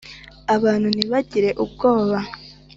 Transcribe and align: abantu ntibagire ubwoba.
abantu 0.55 0.87
ntibagire 0.91 1.49
ubwoba. 1.63 2.17